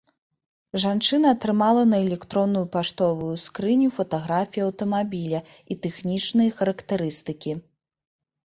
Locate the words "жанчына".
0.83-1.27